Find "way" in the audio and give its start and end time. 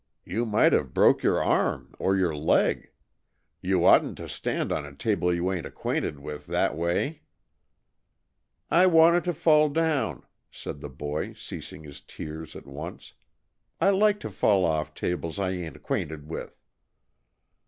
6.75-7.21